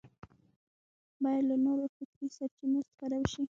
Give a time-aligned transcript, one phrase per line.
[1.23, 3.41] باید له نورو فکري سرچینو استفاده وشي